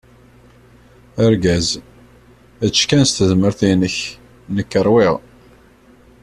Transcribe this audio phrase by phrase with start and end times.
[1.25, 1.67] Argaz:
[2.65, 3.97] Ečč kan s tezmert-inek,
[4.55, 5.15] nekk ṛwiγ.